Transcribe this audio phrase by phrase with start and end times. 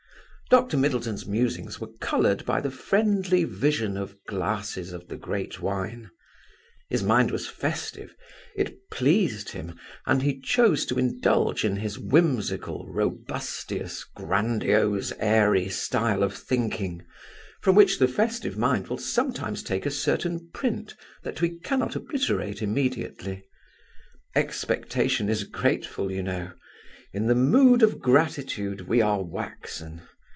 [0.49, 6.11] Dr Middleton's musings were coloured by the friendly vision of glasses of the great wine;
[6.89, 8.13] his mind was festive;
[8.53, 16.21] it pleased him, and he chose to indulge in his whimsical, robustious, grandiose airy style
[16.21, 17.01] of thinking:
[17.61, 22.61] from which the festive mind will sometimes take a certain print that we cannot obliterate
[22.61, 23.45] immediately.
[24.35, 26.51] Expectation is grateful, you know;
[27.13, 30.01] in the mood of gratitude we are waxen.